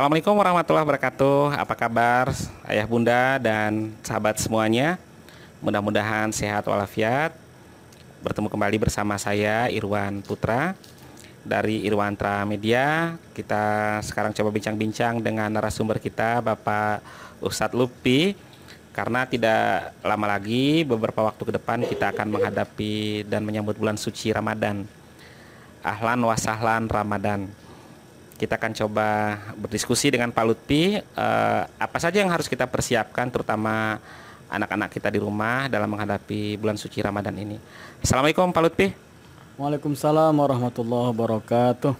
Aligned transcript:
Assalamualaikum 0.00 0.32
warahmatullahi 0.32 0.86
wabarakatuh. 0.88 1.60
Apa 1.60 1.76
kabar 1.76 2.32
ayah 2.72 2.88
bunda 2.88 3.36
dan 3.36 3.92
sahabat 4.00 4.40
semuanya? 4.40 4.96
Mudah-mudahan 5.60 6.32
sehat 6.32 6.64
walafiat. 6.64 7.36
Bertemu 8.24 8.48
kembali 8.48 8.80
bersama 8.80 9.20
saya 9.20 9.68
Irwan 9.68 10.24
Putra 10.24 10.72
dari 11.44 11.84
Irwantra 11.84 12.48
Media. 12.48 13.12
Kita 13.36 14.00
sekarang 14.00 14.32
coba 14.32 14.48
bincang-bincang 14.48 15.20
dengan 15.20 15.52
narasumber 15.52 16.00
kita 16.00 16.40
Bapak 16.40 17.04
Ustadz 17.44 17.76
Lupi 17.76 18.32
karena 18.96 19.28
tidak 19.28 19.92
lama 20.00 20.32
lagi 20.32 20.80
beberapa 20.80 21.28
waktu 21.28 21.44
ke 21.44 21.52
depan 21.60 21.84
kita 21.84 22.16
akan 22.16 22.40
menghadapi 22.40 23.28
dan 23.28 23.44
menyambut 23.44 23.76
bulan 23.76 24.00
suci 24.00 24.32
Ramadan. 24.32 24.80
Ahlan 25.84 26.24
wasahlan 26.24 26.88
Ramadan 26.88 27.52
kita 28.40 28.56
akan 28.56 28.72
coba 28.72 29.36
berdiskusi 29.52 30.08
dengan 30.08 30.32
Pak 30.32 30.44
Lutfi 30.48 30.96
uh, 30.96 31.62
apa 31.68 31.98
saja 32.00 32.24
yang 32.24 32.32
harus 32.32 32.48
kita 32.48 32.64
persiapkan 32.64 33.28
terutama 33.28 34.00
anak-anak 34.48 34.88
kita 34.88 35.12
di 35.12 35.20
rumah 35.20 35.68
dalam 35.68 35.92
menghadapi 35.92 36.56
bulan 36.56 36.80
suci 36.80 37.04
Ramadan 37.04 37.36
ini. 37.36 37.60
Assalamualaikum 38.00 38.48
Pak 38.48 38.62
Lutfi. 38.64 38.88
Waalaikumsalam 39.60 40.32
warahmatullahi 40.32 41.12
wabarakatuh. 41.12 41.92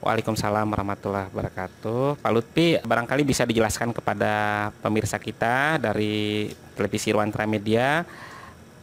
Waalaikumsalam 0.00 0.64
warahmatullahi 0.64 1.28
wabarakatuh. 1.28 2.24
Pak 2.24 2.32
Lutfi, 2.32 2.80
barangkali 2.80 3.20
bisa 3.20 3.44
dijelaskan 3.44 3.92
kepada 3.92 4.32
pemirsa 4.80 5.20
kita 5.20 5.76
dari 5.76 6.48
televisi 6.72 7.12
Ruantra 7.12 7.44
Media 7.44 8.00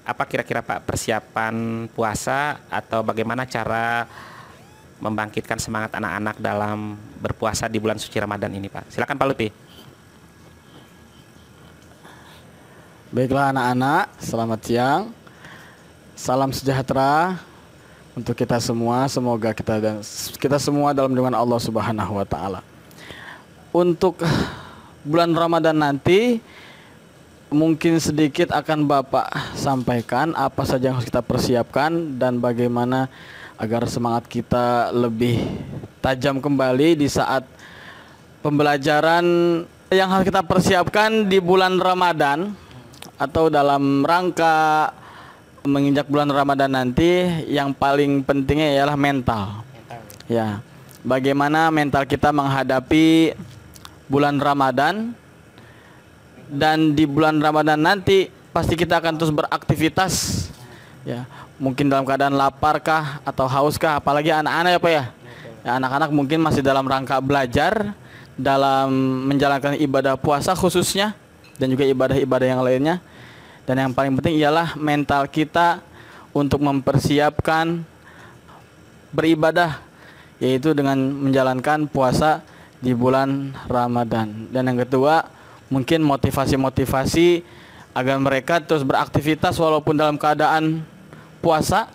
apa 0.08 0.24
kira-kira 0.24 0.62
Pak 0.62 0.88
persiapan 0.88 1.90
puasa 1.92 2.64
atau 2.72 3.04
bagaimana 3.04 3.44
cara 3.44 4.08
membangkitkan 4.98 5.62
semangat 5.62 5.94
anak-anak 5.98 6.36
dalam 6.42 6.98
berpuasa 7.22 7.70
di 7.70 7.78
bulan 7.78 8.02
suci 8.02 8.18
Ramadan 8.18 8.54
ini, 8.54 8.70
Pak. 8.70 8.90
Silakan 8.90 9.18
Pak 9.18 9.28
Lutfi. 9.30 9.50
Baiklah 13.08 13.56
anak-anak, 13.56 14.04
selamat 14.20 14.60
siang. 14.68 15.02
Salam 16.18 16.52
sejahtera 16.52 17.40
untuk 18.18 18.34
kita 18.34 18.58
semua. 18.58 19.06
Semoga 19.06 19.54
kita 19.54 19.78
dan 19.78 20.02
kita 20.42 20.58
semua 20.58 20.92
dalam 20.92 21.14
lindungan 21.14 21.38
Allah 21.38 21.62
Subhanahu 21.62 22.18
wa 22.18 22.26
taala. 22.26 22.60
Untuk 23.70 24.20
bulan 25.06 25.32
Ramadan 25.32 25.78
nanti 25.78 26.42
mungkin 27.48 27.96
sedikit 28.02 28.52
akan 28.52 28.90
Bapak 28.90 29.56
sampaikan 29.56 30.36
apa 30.36 30.68
saja 30.68 30.92
yang 30.92 31.00
harus 31.00 31.08
kita 31.08 31.24
persiapkan 31.24 32.20
dan 32.20 32.44
bagaimana 32.44 33.08
agar 33.58 33.90
semangat 33.90 34.30
kita 34.30 34.94
lebih 34.94 35.42
tajam 35.98 36.38
kembali 36.38 36.94
di 36.94 37.10
saat 37.10 37.42
pembelajaran 38.46 39.26
yang 39.90 40.10
harus 40.14 40.30
kita 40.30 40.46
persiapkan 40.46 41.26
di 41.26 41.42
bulan 41.42 41.82
Ramadan 41.82 42.54
atau 43.18 43.50
dalam 43.50 44.06
rangka 44.06 44.94
menginjak 45.66 46.06
bulan 46.06 46.30
Ramadan 46.30 46.70
nanti 46.70 47.26
yang 47.50 47.74
paling 47.74 48.22
pentingnya 48.22 48.78
ialah 48.78 48.96
mental. 48.96 49.66
Ya. 50.30 50.62
Bagaimana 51.02 51.74
mental 51.74 52.06
kita 52.06 52.30
menghadapi 52.30 53.34
bulan 54.06 54.38
Ramadan 54.38 55.18
dan 56.48 56.94
di 56.94 57.10
bulan 57.10 57.42
Ramadan 57.42 57.80
nanti 57.80 58.30
pasti 58.54 58.78
kita 58.78 59.02
akan 59.02 59.18
terus 59.18 59.34
beraktivitas 59.34 60.37
ya 61.08 61.24
mungkin 61.56 61.88
dalam 61.88 62.04
keadaan 62.04 62.36
lapar 62.36 62.84
kah 62.84 63.24
atau 63.24 63.48
haus 63.48 63.80
kah 63.80 63.96
apalagi 63.96 64.28
anak-anak 64.28 64.72
ya 64.76 64.80
Pak 64.84 64.92
ya. 64.92 65.04
ya 65.64 65.72
anak-anak 65.80 66.10
mungkin 66.12 66.44
masih 66.44 66.60
dalam 66.60 66.84
rangka 66.84 67.24
belajar 67.24 67.96
dalam 68.36 68.92
menjalankan 69.32 69.80
ibadah 69.80 70.20
puasa 70.20 70.52
khususnya 70.52 71.16
dan 71.58 71.74
juga 71.74 71.88
ibadah-ibadah 71.88 72.48
yang 72.48 72.62
lainnya. 72.62 73.02
Dan 73.66 73.84
yang 73.84 73.92
paling 73.92 74.16
penting 74.16 74.40
ialah 74.40 74.78
mental 74.80 75.28
kita 75.28 75.84
untuk 76.32 76.64
mempersiapkan 76.64 77.84
beribadah 79.12 79.82
yaitu 80.38 80.72
dengan 80.72 80.96
menjalankan 80.96 81.90
puasa 81.90 82.46
di 82.78 82.94
bulan 82.94 83.52
Ramadan. 83.66 84.48
Dan 84.54 84.72
yang 84.72 84.86
kedua 84.86 85.28
mungkin 85.68 86.06
motivasi-motivasi 86.06 87.44
agar 87.98 88.22
mereka 88.22 88.62
terus 88.62 88.86
beraktivitas 88.86 89.58
walaupun 89.58 89.98
dalam 89.98 90.16
keadaan 90.16 90.86
puasa 91.48 91.88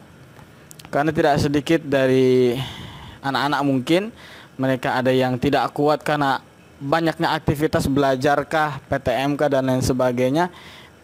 karena 0.88 1.12
tidak 1.12 1.36
sedikit 1.36 1.84
dari 1.84 2.56
anak-anak 3.20 3.60
mungkin 3.68 4.08
mereka 4.56 4.96
ada 4.96 5.12
yang 5.12 5.36
tidak 5.36 5.68
kuat 5.76 6.00
karena 6.00 6.40
banyaknya 6.80 7.36
aktivitas 7.36 7.84
belajarkah, 7.84 8.80
PTMK 8.88 9.52
dan 9.52 9.68
lain 9.68 9.84
sebagainya 9.84 10.48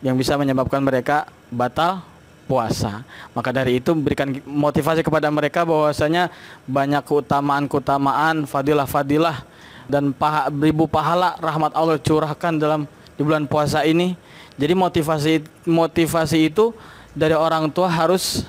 yang 0.01 0.17
bisa 0.17 0.41
menyebabkan 0.41 0.81
mereka 0.81 1.29
batal 1.53 2.01
puasa. 2.49 3.05
Maka 3.37 3.53
dari 3.53 3.85
itu 3.85 3.93
berikan 3.93 4.33
motivasi 4.49 5.05
kepada 5.05 5.29
mereka 5.29 5.69
bahwasanya 5.69 6.33
banyak 6.65 7.05
keutamaan-keutamaan, 7.05 8.49
fadilah-fadilah 8.49 9.45
dan 9.93 10.17
paha, 10.17 10.49
ribu 10.49 10.89
pahala 10.89 11.37
rahmat 11.37 11.77
Allah 11.77 12.01
curahkan 12.01 12.57
dalam 12.57 12.89
di 13.15 13.21
bulan 13.21 13.45
puasa 13.45 13.85
ini. 13.85 14.17
Jadi 14.59 14.75
motivasi 14.75 15.33
motivasi 15.69 16.51
itu 16.51 16.75
dari 17.19 17.35
orang 17.35 17.67
tua 17.75 17.91
harus 17.91 18.47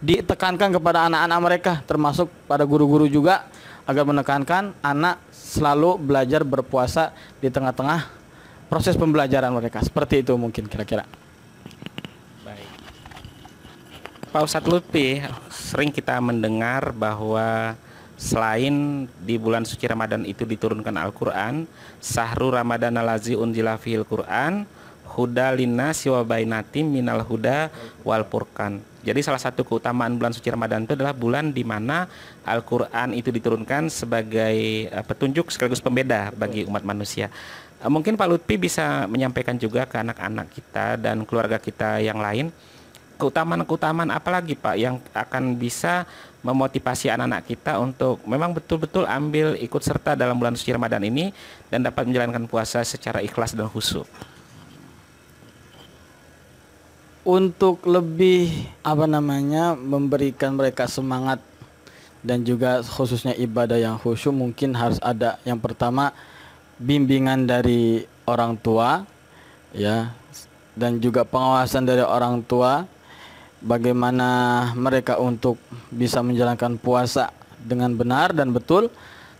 ditekankan 0.00 0.72
kepada 0.72 1.04
anak-anak 1.04 1.40
mereka 1.44 1.72
termasuk 1.84 2.32
pada 2.48 2.64
guru-guru 2.64 3.04
juga 3.04 3.44
agar 3.84 4.08
menekankan 4.08 4.72
anak 4.80 5.20
selalu 5.30 6.00
belajar 6.00 6.40
berpuasa 6.42 7.12
di 7.38 7.52
tengah-tengah 7.52 8.08
proses 8.72 8.96
pembelajaran 8.96 9.52
mereka. 9.52 9.84
Seperti 9.84 10.24
itu 10.24 10.32
mungkin 10.34 10.66
kira-kira. 10.66 11.06
Baik. 12.42 12.66
Pak 14.32 14.42
Ustadz 14.42 14.66
Lutfi, 14.66 15.22
sering 15.52 15.94
kita 15.94 16.18
mendengar 16.18 16.90
bahwa 16.90 17.78
selain 18.18 19.06
di 19.22 19.36
bulan 19.38 19.62
suci 19.62 19.86
Ramadan 19.86 20.26
itu 20.26 20.42
diturunkan 20.42 20.96
Al-Quran, 20.98 21.68
Sahru 22.02 22.50
Ramadan 22.50 22.96
alazi 22.98 23.38
unjila 23.38 23.78
fil 23.78 24.02
Quran, 24.02 24.66
huda 25.16 25.56
lina 25.56 25.96
siwa 25.96 26.20
bainatim 26.20 26.84
minal 26.84 27.24
huda 27.24 27.72
wal 28.04 28.28
purkan. 28.28 28.84
Jadi 29.00 29.24
salah 29.24 29.40
satu 29.40 29.64
keutamaan 29.64 30.18
bulan 30.20 30.36
suci 30.36 30.52
Ramadan 30.52 30.84
itu 30.84 30.92
adalah 30.92 31.14
bulan 31.16 31.54
di 31.54 31.62
mana 31.64 32.10
Al-Qur'an 32.44 33.14
itu 33.16 33.32
diturunkan 33.32 33.88
sebagai 33.88 34.90
uh, 34.92 35.00
petunjuk 35.06 35.48
sekaligus 35.48 35.80
pembeda 35.80 36.34
bagi 36.34 36.66
umat 36.68 36.84
manusia. 36.84 37.32
Uh, 37.80 37.88
mungkin 37.88 38.18
Pak 38.18 38.28
Lutfi 38.28 38.60
bisa 38.60 39.06
menyampaikan 39.08 39.56
juga 39.56 39.88
ke 39.88 39.96
anak-anak 40.02 40.52
kita 40.52 40.98
dan 41.00 41.24
keluarga 41.24 41.56
kita 41.56 42.02
yang 42.02 42.20
lain 42.20 42.52
keutamaan-keutamaan 43.16 44.12
apa 44.12 44.28
lagi 44.28 44.54
Pak 44.54 44.76
yang 44.76 45.00
akan 45.16 45.56
bisa 45.56 46.04
memotivasi 46.44 47.10
anak-anak 47.10 47.42
kita 47.48 47.80
untuk 47.80 48.22
memang 48.28 48.54
betul-betul 48.54 49.08
ambil 49.08 49.56
ikut 49.58 49.82
serta 49.82 50.14
dalam 50.14 50.36
bulan 50.36 50.54
suci 50.54 50.70
Ramadan 50.70 51.02
ini 51.02 51.32
dan 51.72 51.82
dapat 51.82 52.06
menjalankan 52.06 52.46
puasa 52.46 52.84
secara 52.86 53.24
ikhlas 53.24 53.56
dan 53.56 53.66
khusyuk. 53.66 54.06
Untuk 57.26 57.82
lebih 57.90 58.70
apa 58.86 59.10
namanya 59.10 59.74
memberikan 59.74 60.54
mereka 60.54 60.86
semangat 60.86 61.42
dan 62.22 62.46
juga 62.46 62.86
khususnya 62.86 63.34
ibadah 63.34 63.74
yang 63.74 63.98
khusyuk 63.98 64.30
mungkin 64.30 64.70
harus 64.78 65.02
ada 65.02 65.42
yang 65.42 65.58
pertama 65.58 66.14
bimbingan 66.78 67.42
dari 67.42 68.06
orang 68.30 68.54
tua 68.54 69.02
ya 69.74 70.14
dan 70.78 71.02
juga 71.02 71.26
pengawasan 71.26 71.82
dari 71.82 72.06
orang 72.06 72.46
tua 72.46 72.86
bagaimana 73.58 74.70
mereka 74.78 75.18
untuk 75.18 75.58
bisa 75.90 76.22
menjalankan 76.22 76.78
puasa 76.78 77.34
dengan 77.58 77.90
benar 77.98 78.30
dan 78.30 78.54
betul 78.54 78.86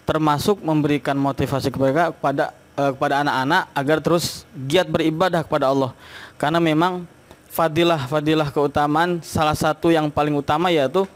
termasuk 0.03 0.59
memberikan 0.59 1.15
motivasi 1.15 1.71
kepada 1.71 2.11
kepada 2.11 2.45
eh, 2.75 2.91
kepada 2.99 3.23
anak-anak 3.23 3.63
agar 3.79 3.99
terus 4.03 4.43
giat 4.67 4.91
beribadah 4.91 5.47
kepada 5.47 5.71
Allah. 5.71 5.95
Karena 6.39 6.63
memang 6.63 7.07
fadilah-fadilah 7.57 8.53
keutamaan 8.53 9.25
salah 9.25 9.57
satu 9.57 9.89
yang 9.89 10.13
paling 10.13 10.37
utama 10.37 10.69
yaitu 10.69 11.09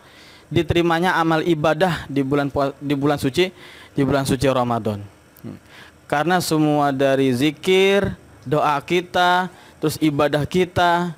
diterimanya 0.48 1.12
amal 1.20 1.44
ibadah 1.44 2.08
di 2.08 2.25
bulan 2.25 2.48
di 2.81 2.96
bulan 2.96 3.20
suci 3.20 3.52
di 3.92 4.02
bulan 4.02 4.25
suci 4.25 4.48
Ramadan. 4.48 5.04
Hmm. 5.44 5.60
Karena 6.08 6.40
semua 6.40 6.90
dari 6.90 7.28
zikir, 7.37 8.16
doa 8.48 8.81
kita, 8.81 9.52
terus 9.78 10.00
ibadah 10.00 10.42
kita 10.48 11.12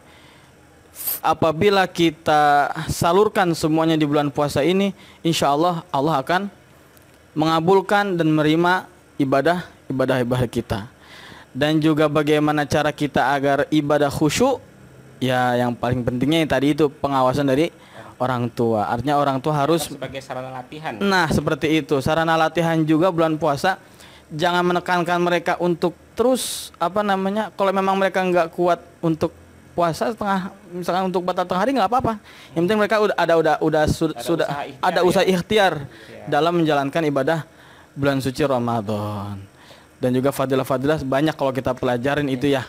apabila 1.23 1.87
kita 1.87 2.75
salurkan 2.91 3.55
semuanya 3.55 3.95
di 3.95 4.05
bulan 4.05 4.29
puasa 4.29 4.61
ini, 4.67 4.91
insya 5.23 5.55
Allah 5.55 5.87
Allah 5.95 6.19
akan 6.19 6.43
mengabulkan 7.33 8.19
dan 8.19 8.29
menerima 8.29 8.91
ibadah 9.17 9.65
ibadah 9.87 10.17
ibadah 10.19 10.49
kita. 10.51 10.81
Dan 11.53 11.81
juga 11.85 12.09
bagaimana 12.09 12.65
cara 12.65 12.91
kita 12.93 13.33
agar 13.33 13.69
ibadah 13.69 14.09
khusyuk 14.09 14.72
ya 15.23 15.55
yang 15.57 15.71
paling 15.73 16.03
pentingnya 16.03 16.43
yang 16.43 16.51
tadi 16.51 16.75
itu 16.75 16.91
pengawasan 16.91 17.47
dari 17.47 17.71
orang 18.19 18.47
tua. 18.49 18.87
Artinya 18.87 19.15
orang 19.17 19.39
tua 19.39 19.55
harus 19.57 19.87
sebagai 19.89 20.19
sarana 20.19 20.51
latihan. 20.53 20.95
Nah, 20.97 21.27
seperti 21.29 21.71
itu. 21.77 21.99
Sarana 21.99 22.35
latihan 22.35 22.79
juga 22.83 23.09
bulan 23.09 23.35
puasa 23.35 23.79
jangan 24.29 24.65
menekankan 24.65 25.19
mereka 25.19 25.55
untuk 25.57 25.93
terus 26.13 26.71
apa 26.77 27.01
namanya 27.01 27.49
kalau 27.51 27.69
memang 27.71 27.95
mereka 27.95 28.21
nggak 28.21 28.49
kuat 28.51 28.81
untuk 28.99 29.33
puasa 29.73 30.09
setengah 30.09 30.53
misalkan 30.71 31.05
untuk 31.07 31.21
batal 31.23 31.45
tengah 31.45 31.61
hari 31.61 31.73
nggak 31.73 31.89
apa-apa 31.89 32.21
yang 32.53 32.65
penting 32.65 32.77
mereka 32.77 32.97
udah 32.99 33.13
ada 33.15 33.35
udah 33.35 33.55
udah 33.59 33.83
su- 33.87 34.09
Ada 34.11 34.21
sudah 34.21 34.45
usaha 34.45 34.65
ikhtiar 34.65 34.85
ada 34.85 34.93
ya. 34.95 35.03
usaha 35.03 35.25
ikhtiar 35.27 35.73
Ya. 35.81 36.25
dalam 36.29 36.53
menjalankan 36.55 37.03
ibadah 37.03 37.39
bulan 37.93 38.21
suci 38.21 38.45
Ramadan 38.45 39.41
dan 39.97 40.11
juga 40.13 40.29
fadilah-fadilah 40.29 41.01
banyak 41.01 41.33
kalau 41.33 41.49
kita 41.51 41.73
pelajarin 41.73 42.29
itu 42.29 42.49
ya 42.51 42.69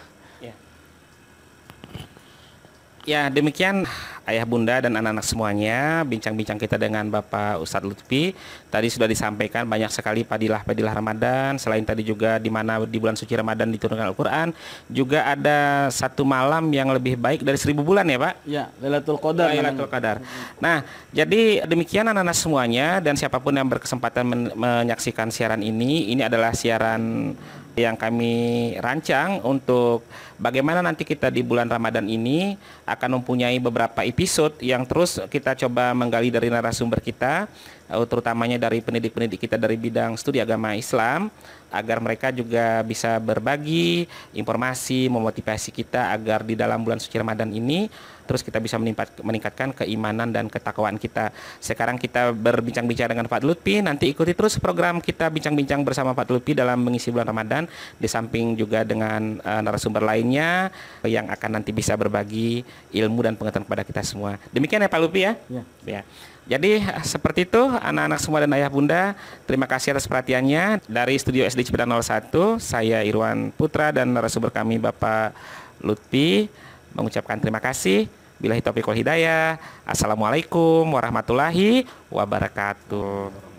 Ya. 3.03 3.27
Demikian 3.27 3.83
ayah 4.23 4.45
bunda 4.47 4.79
dan 4.79 4.95
anak-anak 4.95 5.25
semuanya 5.27 6.07
bincang-bincang 6.07 6.55
kita 6.55 6.79
dengan 6.79 7.07
Bapak 7.11 7.59
Ustadz 7.59 7.87
Lutfi. 7.87 8.31
Tadi 8.71 8.87
sudah 8.87 9.05
disampaikan 9.05 9.67
banyak 9.67 9.91
sekali 9.91 10.23
padilah-padilah 10.23 10.93
Ramadan. 10.95 11.59
Selain 11.59 11.83
tadi 11.83 12.07
juga 12.07 12.39
di 12.39 12.47
mana 12.47 12.79
di 12.87 12.97
bulan 12.97 13.19
suci 13.19 13.35
Ramadan 13.35 13.69
diturunkan 13.69 14.09
Al-Quran, 14.15 14.55
juga 14.87 15.27
ada 15.27 15.91
satu 15.91 16.23
malam 16.23 16.71
yang 16.71 16.89
lebih 16.89 17.19
baik 17.19 17.43
dari 17.43 17.59
seribu 17.59 17.83
bulan 17.83 18.07
ya 18.07 18.17
Pak. 18.17 18.33
ya 18.47 18.65
Lailatul 18.79 19.19
Qadar 19.19 19.51
Lailatul 19.51 19.89
Qadar. 19.91 20.17
Nah, 20.57 20.87
jadi 21.11 21.67
demikian 21.67 22.07
anak-anak 22.07 22.37
semuanya 22.37 22.87
dan 23.03 23.19
siapa 23.19 23.37
pun 23.37 23.53
yang 23.53 23.67
berkesempatan 23.67 24.23
men- 24.23 24.53
menyaksikan 24.55 25.29
siaran 25.29 25.59
ini, 25.59 26.09
ini 26.15 26.23
adalah 26.23 26.55
siaran 26.55 27.35
yang 27.73 27.97
kami 27.97 28.77
rancang 28.77 29.41
untuk 29.41 30.05
bagaimana 30.37 30.85
nanti 30.85 31.01
kita 31.01 31.33
di 31.33 31.41
bulan 31.41 31.65
Ramadan 31.65 32.05
ini 32.05 32.53
akan 32.85 33.17
mempunyai 33.17 33.57
beberapa 33.57 34.05
episode 34.13 34.61
yang 34.61 34.85
terus 34.85 35.17
kita 35.25 35.57
coba 35.65 35.89
menggali 35.97 36.29
dari 36.29 36.53
narasumber 36.53 37.01
kita 37.01 37.49
terutamanya 37.87 38.57
dari 38.57 38.79
pendidik-pendidik 38.79 39.43
kita 39.43 39.59
dari 39.59 39.75
bidang 39.75 40.15
studi 40.15 40.39
agama 40.39 40.73
Islam 40.73 41.29
agar 41.73 41.97
mereka 41.97 42.29
juga 42.29 42.85
bisa 42.85 43.17
berbagi 43.17 44.05
informasi 44.37 45.09
memotivasi 45.09 45.73
kita 45.73 46.13
agar 46.13 46.45
di 46.45 46.53
dalam 46.53 46.85
bulan 46.85 47.01
suci 47.01 47.17
Ramadan 47.17 47.49
ini 47.49 47.89
terus 48.23 48.39
kita 48.39 48.59
bisa 48.63 48.79
meningkatkan 49.19 49.75
keimanan 49.83 50.31
dan 50.31 50.47
ketakwaan 50.47 50.95
kita. 50.95 51.35
Sekarang 51.59 51.99
kita 51.99 52.31
berbincang-bincang 52.31 53.11
dengan 53.11 53.27
Pak 53.27 53.43
Lutfi, 53.43 53.83
nanti 53.83 54.15
ikuti 54.15 54.31
terus 54.31 54.55
program 54.55 55.03
kita 55.03 55.27
bincang-bincang 55.27 55.83
bersama 55.83 56.15
Pak 56.15 56.31
Lutfi 56.31 56.55
dalam 56.55 56.79
mengisi 56.79 57.11
bulan 57.11 57.27
Ramadan 57.27 57.67
di 57.99 58.07
samping 58.07 58.55
juga 58.55 58.87
dengan 58.87 59.43
eh, 59.43 59.61
narasumber 59.61 60.03
lainnya 60.03 60.71
yang 61.03 61.27
akan 61.27 61.59
nanti 61.59 61.75
bisa 61.75 61.99
berbagi 61.99 62.63
ilmu 62.95 63.19
dan 63.27 63.35
pengetahuan 63.35 63.67
kepada 63.67 63.83
kita 63.83 64.01
semua. 64.07 64.39
Demikian 64.55 64.83
ya 64.83 64.89
Pak 64.89 64.99
Lutfi 65.03 65.21
ya. 65.27 65.33
Ya. 65.51 65.63
Ya. 65.83 66.01
Jadi 66.43 66.83
seperti 67.07 67.47
itu 67.47 67.61
anak-anak 67.63 68.19
semua 68.19 68.43
dan 68.43 68.51
ayah 68.59 68.67
bunda, 68.67 69.15
terima 69.47 69.63
kasih 69.63 69.95
atas 69.95 70.03
perhatiannya 70.03 70.83
dari 70.91 71.15
studio 71.15 71.47
SD 71.47 71.71
Cipta 71.71 71.87
01. 71.87 72.59
Saya 72.59 72.99
Irwan 72.99 73.55
Putra 73.55 73.95
dan 73.95 74.11
narasumber 74.11 74.51
kami 74.51 74.75
Bapak 74.75 75.31
Lutfi 75.79 76.51
mengucapkan 76.91 77.39
terima 77.39 77.63
kasih. 77.63 78.11
Bila 78.43 78.59
wal 78.59 78.99
hidayah. 78.99 79.55
Assalamualaikum 79.87 80.83
warahmatullahi 80.91 81.87
wabarakatuh. 82.11 83.52